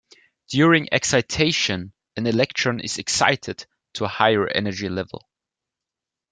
During 0.49 0.91
excitation, 0.91 1.93
an 2.17 2.25
electron 2.25 2.79
is 2.79 2.97
excited 2.97 3.67
to 3.93 4.05
a 4.05 4.07
higher 4.07 4.47
energy 4.47 4.89
level. 4.89 5.29